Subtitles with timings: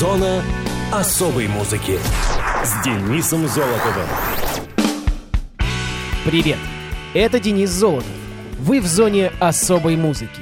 [0.00, 0.42] Зона
[0.90, 1.98] особой музыки
[2.64, 4.06] с Денисом Золотовым.
[6.24, 6.56] Привет!
[7.12, 8.08] Это Денис Золотов.
[8.58, 10.40] Вы в зоне особой музыки.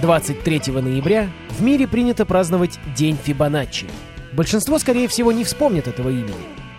[0.00, 1.28] 23 ноября
[1.58, 3.86] в мире принято праздновать День Фибоначчи.
[4.32, 6.30] Большинство, скорее всего, не вспомнит этого имени.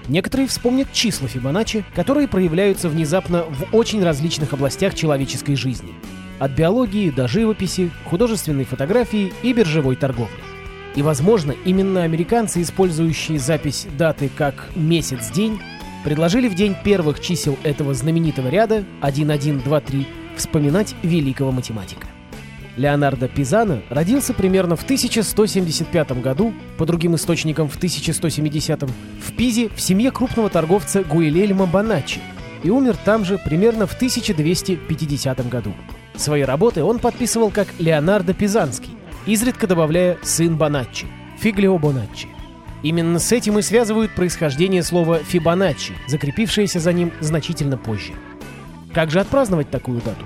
[0.07, 5.93] Некоторые вспомнят числа Фибоначчи, которые проявляются внезапно в очень различных областях человеческой жизни.
[6.39, 10.52] От биологии до живописи, художественной фотографии и биржевой торговли.
[10.96, 15.60] И, возможно, именно американцы, использующие запись даты как месяц-день,
[16.04, 22.07] предложили в день первых чисел этого знаменитого ряда 1123 вспоминать великого математика.
[22.75, 29.79] Леонардо Пизано родился примерно в 1175 году, по другим источникам в 1170 в Пизе в
[29.79, 32.20] семье крупного торговца Гуилельма Боначчи
[32.64, 35.73] и умер там же примерно в 1250 году.
[36.16, 38.92] Свои работы он подписывал как Леонардо Пизанский,
[39.25, 41.08] изредка добавляя «сын Боначчи»—
[41.39, 42.27] Фиглио Боначчи.
[42.83, 48.14] Именно с этим и связывают происхождение слова «Фибоначчи», закрепившееся за ним значительно позже.
[48.94, 50.25] Как же отпраздновать такую дату?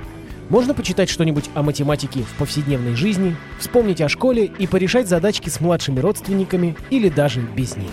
[0.50, 5.60] Можно почитать что-нибудь о математике в повседневной жизни, вспомнить о школе и порешать задачки с
[5.60, 7.92] младшими родственниками или даже без них.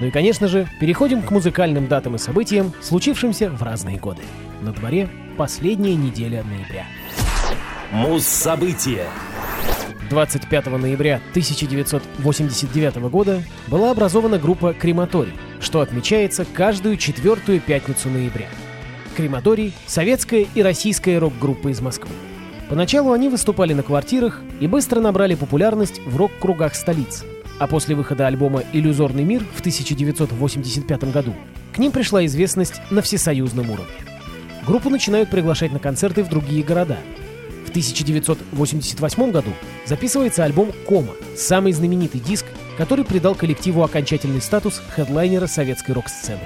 [0.00, 4.22] Ну и, конечно же, переходим к музыкальным датам и событиям, случившимся в разные годы.
[4.62, 6.86] На дворе последняя неделя ноября.
[7.92, 9.06] Муз-события
[10.10, 18.48] 25 ноября 1989 года была образована группа «Крематорий», что отмечается каждую четвертую пятницу ноября.
[19.16, 22.10] «Крематорий»— советская и российская рок-группа из Москвы.
[22.68, 27.24] Поначалу они выступали на квартирах и быстро набрали популярность в рок-кругах столицы.
[27.60, 31.34] А после выхода альбома «Иллюзорный мир» в 1985 году
[31.72, 33.94] к ним пришла известность на всесоюзном уровне.
[34.66, 36.98] Группу начинают приглашать на концерты в другие города—
[37.70, 39.52] в 1988 году
[39.86, 42.44] записывается альбом «Кома», самый знаменитый диск,
[42.76, 46.40] который придал коллективу окончательный статус хедлайнера советской рок-сцены.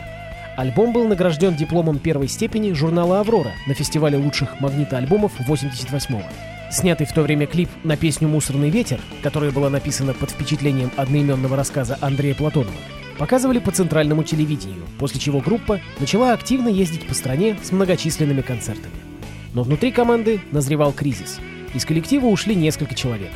[0.56, 6.22] Альбом был награжден дипломом первой степени журнала «Аврора» на фестивале лучших магнитоальбомов 88-го.
[6.70, 11.56] Снятый в то время клип на песню «Мусорный ветер», которая была написана под впечатлением одноименного
[11.56, 12.76] рассказа Андрея Платонова,
[13.18, 19.13] показывали по центральному телевидению, после чего группа начала активно ездить по стране с многочисленными концертами.
[19.54, 21.38] Но внутри команды назревал кризис.
[21.72, 23.30] Из коллектива ушли несколько человек.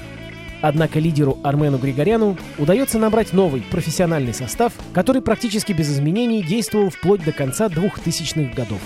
[0.61, 7.25] Однако лидеру Армену Григоряну удается набрать новый профессиональный состав, который практически без изменений действовал вплоть
[7.25, 8.81] до конца 2000-х годов.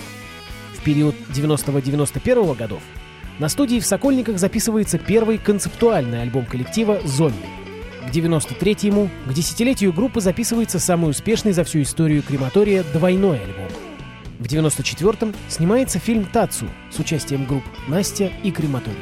[0.77, 2.81] В период 90-91 годов
[3.39, 7.35] на студии в Сокольниках записывается первый концептуальный альбом коллектива «Зомби».
[8.05, 13.82] К 93-му, к десятилетию группы записывается самый успешный за всю историю крематория двойной альбом.
[14.43, 18.97] В 94-м снимается фильм «Тацу» с участием групп «Настя» и «Крематорий».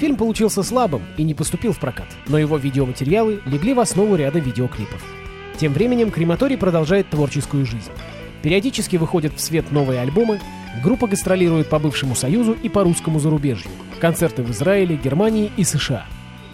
[0.00, 4.40] Фильм получился слабым и не поступил в прокат, но его видеоматериалы легли в основу ряда
[4.40, 5.00] видеоклипов.
[5.56, 7.92] Тем временем «Крематорий» продолжает творческую жизнь.
[8.42, 10.40] Периодически выходят в свет новые альбомы,
[10.82, 16.06] группа гастролирует по бывшему Союзу и по русскому зарубежью, концерты в Израиле, Германии и США.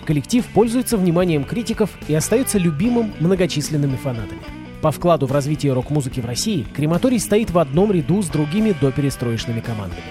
[0.04, 4.57] Коллектив пользуется вниманием критиков и остается любимым многочисленными фанатами.
[4.82, 9.60] По вкладу в развитие рок-музыки в России крематорий стоит в одном ряду с другими доперестроечными
[9.60, 10.02] командами.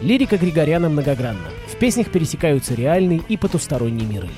[0.00, 1.48] Лирика Григоряна многогранна.
[1.72, 4.28] В песнях пересекаются реальные и потусторонние миры.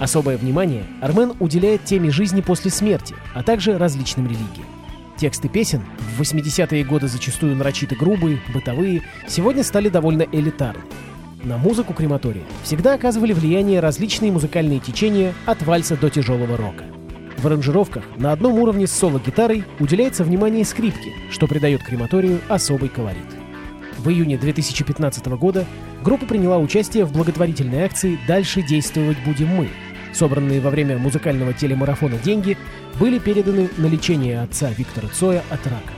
[0.00, 4.66] Особое внимание Армен уделяет теме жизни после смерти, а также различным религиям.
[5.16, 5.84] Тексты песен,
[6.16, 10.82] в 80-е годы зачастую нарочито грубые, бытовые, сегодня стали довольно элитарны.
[11.44, 16.84] На музыку крематория всегда оказывали влияние различные музыкальные течения от вальса до тяжелого рока.
[17.42, 23.26] В аранжировках на одном уровне с соло-гитарой уделяется внимание скрипке, что придает крематорию особый колорит.
[23.98, 25.66] В июне 2015 года
[26.04, 29.68] группа приняла участие в благотворительной акции «Дальше действовать будем мы».
[30.12, 32.56] Собранные во время музыкального телемарафона деньги
[33.00, 35.92] были переданы на лечение отца Виктора Цоя от рака.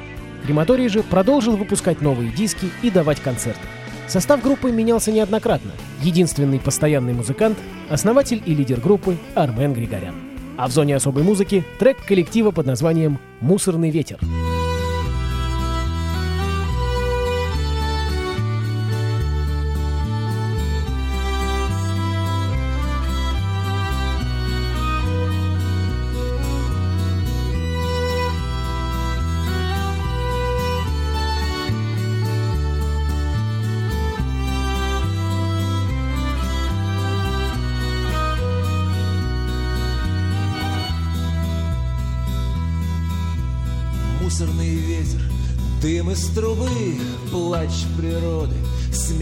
[0.46, 3.66] Крематорий же продолжил выпускать новые диски и давать концерты.
[4.08, 5.72] Состав группы менялся неоднократно.
[6.00, 7.58] Единственный постоянный музыкант–
[7.90, 10.33] основатель и лидер группы Армен Григорян.
[10.56, 14.18] А в зоне особой музыки трек коллектива под названием «Мусорный ветер».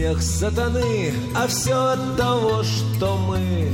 [0.03, 3.69] Смех сатаны, а все от того, что мы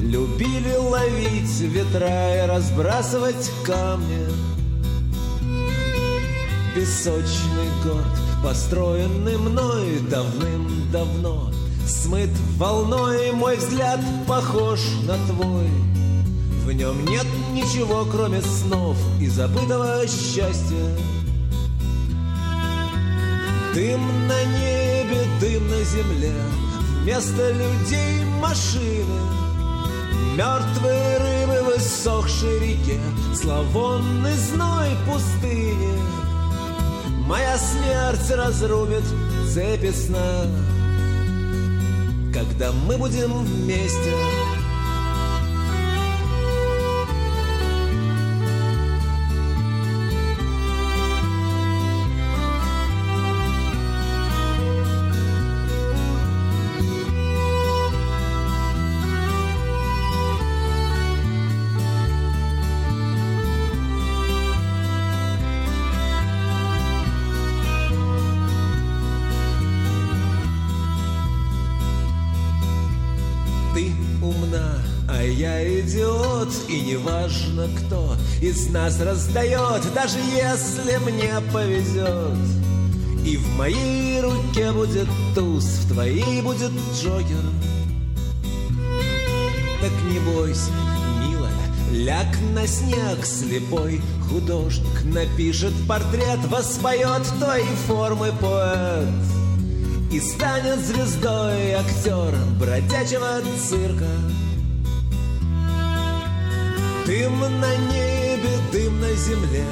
[0.00, 4.26] Любили ловить ветра и разбрасывать камни.
[6.74, 8.04] Песочный город,
[8.42, 11.50] построенный мной давным-давно
[11.86, 15.68] Смыт волной, мой взгляд похож на твой.
[16.64, 20.96] В нем нет ничего, кроме снов и забытого счастья
[23.74, 26.32] Дым на небе, дым на земле.
[27.02, 29.20] Вместо людей машины.
[30.36, 33.00] Мертвые рыбы в иссохшей реке.
[33.34, 35.98] Зловонный зной пустыни.
[37.26, 39.04] Моя смерть разрубит
[39.52, 40.46] цепи сна.
[42.32, 44.14] Когда мы будем вместе
[77.54, 82.38] важно, кто из нас раздает Даже если мне повезет.
[83.24, 87.44] И в моей руке будет туз В твоей будет джокер
[89.80, 90.70] Так не бойся,
[91.26, 91.52] милая
[91.90, 99.08] Ляг на снег слепой Художник напишет портрет Воспоет твои формы поэт.
[100.12, 104.06] И станет звездой актером Бродячего цирка
[107.06, 109.66] Дым на небе, дым на земле,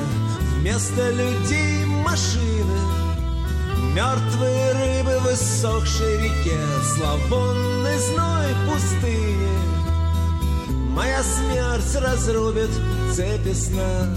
[0.59, 2.79] Вместо людей машины.
[3.95, 6.59] Мертвые рыбы в иссохшей реке,
[6.95, 9.49] Зловонный зной пустыни.
[10.91, 12.71] Моя смерть разрубит
[13.15, 14.15] цепи сна,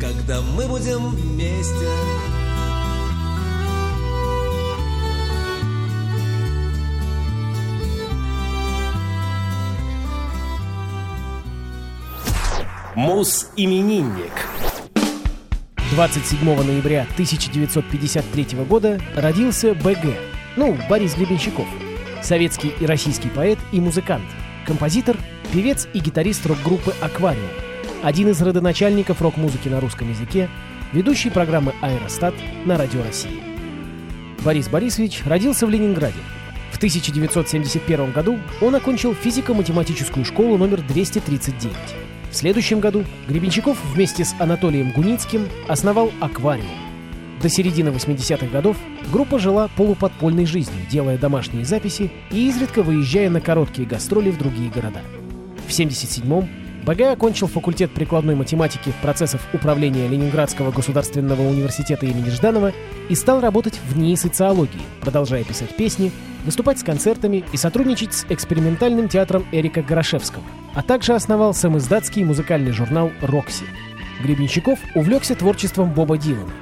[0.00, 2.41] Когда мы будем вместе.
[13.02, 14.30] Мус-именинник.
[15.90, 20.14] 27 ноября 1953 года родился БГ,
[20.54, 21.66] ну, Борис Гребенщиков,
[22.22, 24.22] советский и российский поэт и музыкант,
[24.68, 25.16] композитор,
[25.52, 27.50] певец и гитарист рок-группы «Аквариум»,
[28.04, 30.48] один из родоначальников рок-музыки на русском языке,
[30.92, 32.34] ведущий программы «Аэростат»
[32.64, 33.42] на Радио России.
[34.44, 36.20] Борис Борисович родился в Ленинграде.
[36.70, 42.11] В 1971 году он окончил физико-математическую школу номер 239.
[42.32, 46.66] В следующем году Гребенщиков вместе с Анатолием Гуницким основал «Аквариум».
[47.42, 48.78] До середины 80-х годов
[49.12, 54.70] группа жила полуподпольной жизнью, делая домашние записи и изредка выезжая на короткие гастроли в другие
[54.70, 55.02] города.
[55.68, 56.48] В 77-м
[56.86, 62.72] БГ окончил факультет прикладной математики процессов управления Ленинградского государственного университета имени Жданова
[63.10, 66.10] и стал работать в НИИ социологии, продолжая писать песни,
[66.44, 70.44] выступать с концертами и сотрудничать с экспериментальным театром Эрика Горошевского,
[70.74, 73.64] а также основал самоиздатский музыкальный журнал «Рокси».
[74.22, 76.52] Гребенщиков увлекся творчеством Боба Дилана.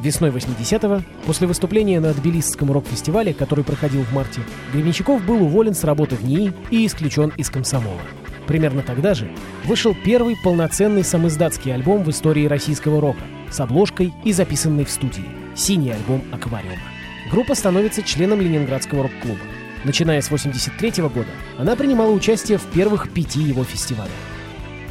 [0.00, 4.40] Весной 80-го, после выступления на Тбилисском рок-фестивале, который проходил в марте,
[4.72, 8.00] Гребенщиков был уволен с работы в НИИ и исключен из комсомола.
[8.46, 9.30] Примерно тогда же
[9.64, 15.26] вышел первый полноценный самоиздатский альбом в истории российского рока с обложкой и записанный в студии
[15.54, 16.99] «Синий альбом аквариума».
[17.30, 19.38] Группа становится членом Ленинградского рок-клуба.
[19.84, 24.10] Начиная с 1983 года, она принимала участие в первых пяти его фестивалях.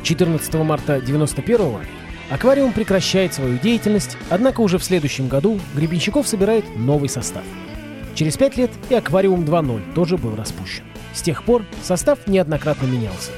[0.03, 1.86] 14 марта 1991
[2.29, 7.43] «Аквариум» прекращает свою деятельность, однако уже в следующем году Гребенщиков собирает новый состав.
[8.15, 10.84] Через пять лет и «Аквариум 2.0» тоже был распущен.
[11.13, 13.31] С тех пор состав неоднократно менялся.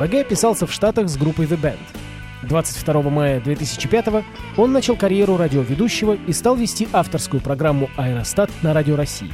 [0.00, 1.78] БГ писался в Штатах с группой The Band.
[2.42, 4.24] 22 мая 2005
[4.56, 9.30] он начал карьеру радиоведущего и стал вести авторскую программу «Аэростат» на Радио России.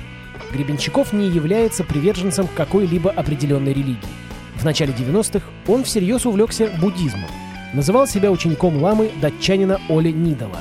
[0.52, 3.98] Гребенщиков не является приверженцем какой-либо определенной религии.
[4.56, 7.28] В начале 90-х он всерьез увлекся буддизмом.
[7.74, 10.60] Называл себя учеником ламы датчанина Оли Нидала.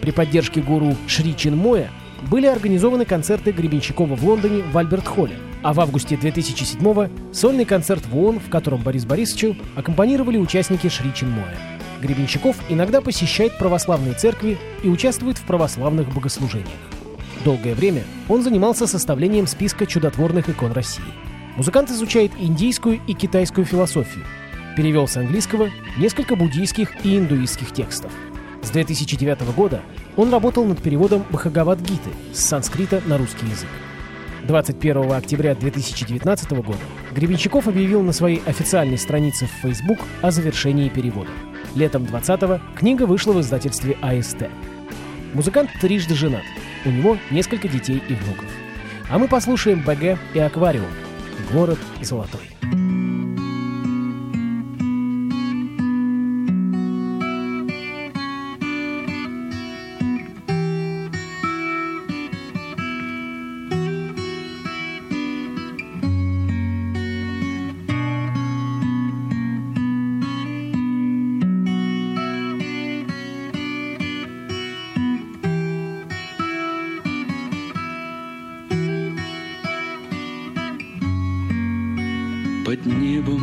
[0.00, 1.90] При поддержке гуру Шри Чинмоя
[2.22, 8.16] были организованы концерты Гребенщикова в Лондоне в Альберт-Холле, а в августе 2007-го сольный концерт в
[8.16, 11.56] ООН, в котором Борис Борисовичу аккомпанировали участники Шри Чинмоя.
[12.00, 16.68] Гребенщиков иногда посещает православные церкви и участвует в православных богослужениях.
[17.44, 21.04] Долгое время он занимался составлением списка чудотворных икон России.
[21.56, 24.24] Музыкант изучает индийскую и китайскую философию.
[24.76, 28.12] Перевел с английского несколько буддийских и индуистских текстов.
[28.62, 29.80] С 2009 года
[30.16, 33.68] он работал над переводом Бхагавад-гиты с санскрита на русский язык.
[34.46, 36.78] 21 октября 2019 года
[37.12, 41.30] Гребенщиков объявил на своей официальной странице в Facebook о завершении перевода.
[41.74, 44.48] Летом 20-го книга вышла в издательстве АСТ.
[45.34, 46.44] Музыкант трижды женат.
[46.84, 48.48] У него несколько детей и внуков.
[49.10, 50.86] А мы послушаем БГ и Аквариум.
[51.52, 52.47] Город золотой.
[82.68, 83.40] Под небом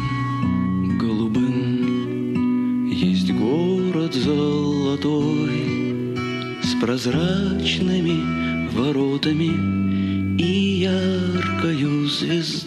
[1.00, 2.86] голубым.
[2.92, 6.14] Есть город золотой
[6.62, 12.65] С прозрачными воротами И яркою звездой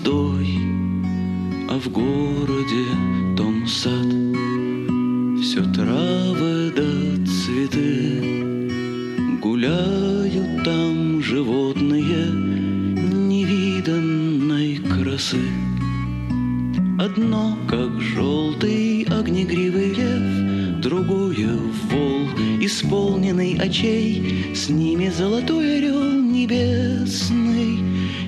[18.01, 21.57] желтый огнегривый лев, Другое—
[21.91, 22.29] вол,
[22.61, 27.81] исполненный очей, С ними золотой орел небесный,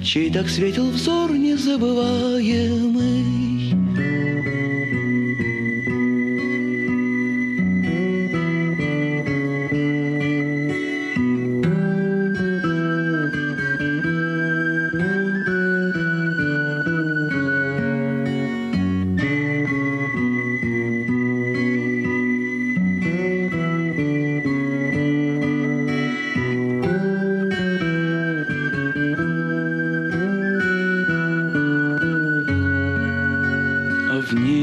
[0.02, 3.59] Чей так светил взор незабываемый.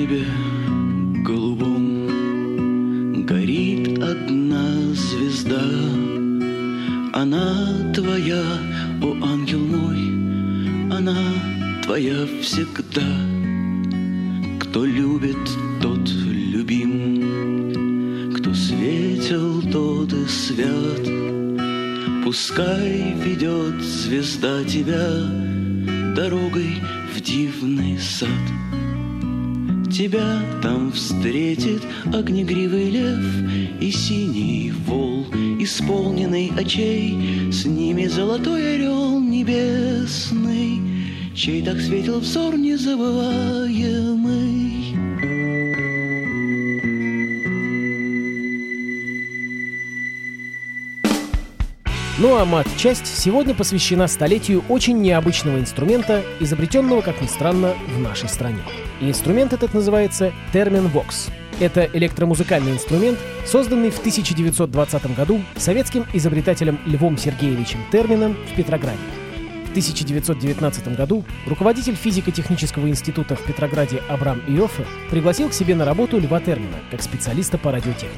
[0.07, 0.25] Небе
[1.23, 5.61] голубом горит одна звезда.
[7.13, 8.43] Она твоя,
[9.01, 9.97] о ангел мой,
[10.97, 11.17] она
[11.83, 13.01] твоя всегда.
[14.59, 15.37] Кто любит,
[15.81, 17.23] тот любим,
[18.33, 21.09] кто светил, тот и свят.
[22.23, 25.09] Пускай ведет звезда тебя
[26.15, 26.81] дорогой
[27.13, 28.56] в дивный сад.
[29.97, 31.81] Тебя там встретит
[32.13, 33.25] огнегривый лев
[33.81, 35.25] И синий вол,
[35.59, 40.79] исполненный очей С ними золотой орел небесный
[41.35, 44.95] Чей так светил взор незабываемый
[52.19, 58.29] Ну а мат-часть сегодня посвящена столетию очень необычного инструмента, изобретенного, как ни странно, в нашей
[58.29, 58.61] стране.
[58.99, 61.29] Инструмент этот называется термин Vox.
[61.59, 68.97] Это электромузыкальный инструмент, созданный в 1920 году советским изобретателем Львом Сергеевичем Термином в Петрограде.
[69.65, 76.17] В 1919 году руководитель физико-технического института в Петрограде Абрам Иоффе пригласил к себе на работу
[76.19, 78.17] Льва Термина как специалиста по радиотехнике.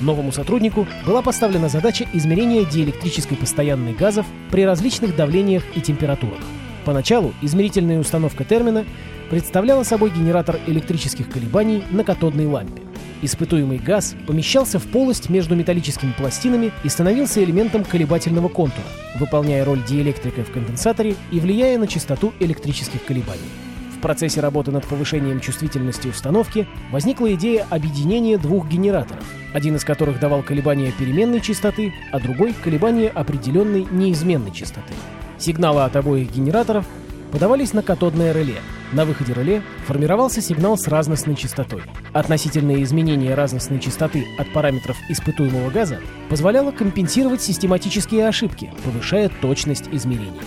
[0.00, 6.40] Новому сотруднику была поставлена задача измерения диэлектрической постоянной газов при различных давлениях и температурах.
[6.86, 8.84] Поначалу измерительная установка термина
[9.28, 12.80] представляла собой генератор электрических колебаний на катодной лампе.
[13.22, 18.86] Испытуемый газ помещался в полость между металлическими пластинами и становился элементом колебательного контура,
[19.18, 23.50] выполняя роль диэлектрика в конденсаторе и влияя на частоту электрических колебаний.
[23.96, 30.20] В процессе работы над повышением чувствительности установки возникла идея объединения двух генераторов, один из которых
[30.20, 34.92] давал колебания переменной частоты, а другой— колебания определенной неизменной частоты.
[35.38, 36.86] Сигналы от обоих генераторов
[37.32, 38.56] подавались на катодное реле.
[38.92, 41.82] На выходе реле формировался сигнал с разностной частотой.
[42.12, 46.00] Относительное изменение разностной частоты от параметров испытуемого газа
[46.30, 50.40] позволяло компенсировать систематические ошибки, повышая точность измерений.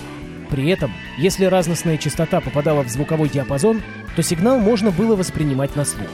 [0.49, 3.81] При этом, если разностная частота попадала в звуковой диапазон,
[4.15, 6.07] то сигнал можно было воспринимать на слух.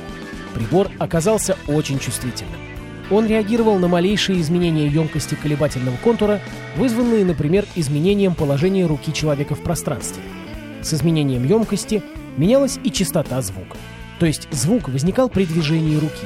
[0.54, 2.75] Прибор оказался очень чувствительным.
[3.12, 6.42] Он реагировал на малейшие изменения емкости колебательного контура,
[6.76, 10.24] вызванные, например, изменением положения руки человека в пространстве.
[10.82, 12.02] С изменением емкости
[12.38, 13.78] менялась и частота звука.
[14.20, 16.26] То есть звук возникал при движении руки.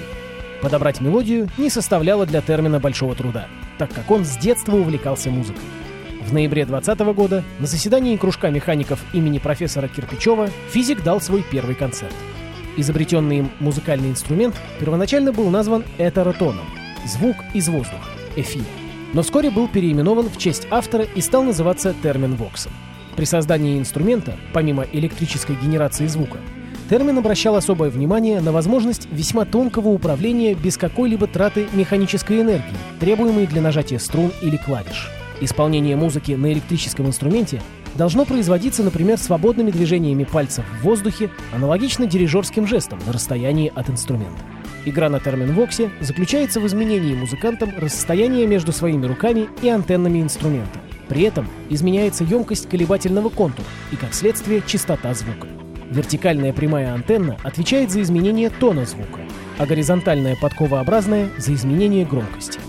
[0.62, 5.64] Подобрать мелодию не составляло для термина большого труда, так как он с детства увлекался музыкой.
[6.26, 11.76] В ноябре 2020 года на заседании кружка механиков имени профессора Кирпичева физик дал свой первый
[11.76, 12.14] концерт.
[12.80, 16.64] Изобретенный им музыкальный инструмент первоначально был назван этеротоном–
[17.06, 18.08] звук из воздуха,
[18.38, 18.64] эфир.
[19.12, 22.72] Но вскоре был переименован в честь автора и стал называться термин воксом.
[23.18, 26.38] При создании инструмента, помимо электрической генерации звука,
[26.90, 33.46] термин обращал особое внимание на возможность весьма тонкого управления без какой-либо траты механической энергии, требуемой
[33.46, 35.10] для нажатия струн или клавиш.
[35.42, 37.62] Исполнение музыки на электрическом инструменте
[37.96, 44.44] должно производиться, например, свободными движениями пальцев в воздухе, аналогично дирижерским жестам на расстоянии от инструмента.
[44.86, 50.80] Игра на термин-воксе заключается в изменении музыкантом расстояния между своими руками и антеннами инструмента.
[51.10, 55.48] При этом изменяется емкость колебательного контура и, как следствие, частота звука.
[55.90, 59.22] Вертикальная прямая антенна отвечает за изменение тона звука,
[59.58, 62.60] а горизонтальная подковообразная— за изменение громкости.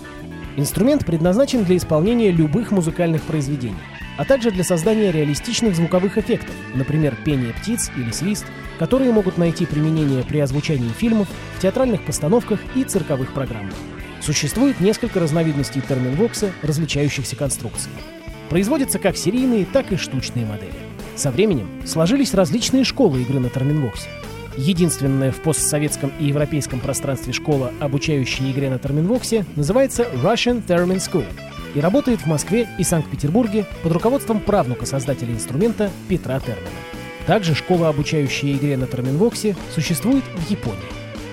[0.57, 3.77] Инструмент предназначен для исполнения любых музыкальных произведений,
[4.17, 8.45] а также для создания реалистичных звуковых эффектов, например, пение птиц или свист,
[8.79, 11.27] которые могут найти применение при озвучании фильмов,
[11.57, 13.75] в театральных постановках и цирковых программах.
[14.21, 17.95] Существует несколько разновидностей терминвокса, различающихся конструкцией.
[18.49, 20.73] Производятся как серийные, так и штучные модели.
[21.15, 24.09] Со временем сложились различные школы игры на терминвоксе.
[24.57, 31.25] Единственная в постсоветском и европейском пространстве школа, обучающая игре на терминвоксе, называется Russian Theremin School
[31.73, 36.69] и работает в Москве и Санкт-Петербурге под руководством правнука создателя инструмента Петра Термина.
[37.27, 40.79] Также школа, обучающая игре на терминвоксе, существует в Японии.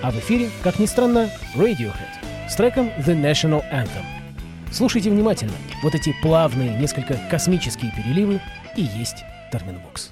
[0.01, 4.05] А в эфире, как ни странно, Radiohead с треком The National Anthem.
[4.71, 5.53] Слушайте внимательно.
[5.83, 8.39] Вот эти плавные, несколько космические переливы
[8.75, 10.11] и есть Терминвокс.